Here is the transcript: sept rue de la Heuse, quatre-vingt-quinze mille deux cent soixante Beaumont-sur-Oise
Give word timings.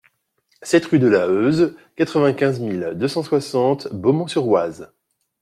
sept 0.63 0.85
rue 0.85 0.97
de 0.97 1.05
la 1.05 1.27
Heuse, 1.27 1.75
quatre-vingt-quinze 1.95 2.59
mille 2.59 2.93
deux 2.95 3.07
cent 3.07 3.21
soixante 3.21 3.87
Beaumont-sur-Oise 3.93 4.91